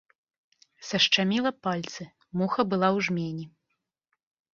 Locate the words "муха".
2.41-2.61